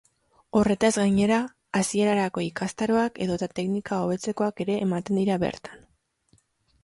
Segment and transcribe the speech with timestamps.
[0.59, 1.35] Horretaz gainera,
[1.79, 5.85] hasierarako ikastaroak edota teknika hobetzekoak ere ematen dira bertan.